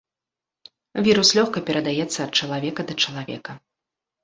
Вірус 1.07 1.29
лёгка 1.41 1.57
перадаецца 1.67 2.19
ад 2.27 2.31
чалавека 2.43 2.81
да 2.91 2.99
чалавека. 3.07 3.51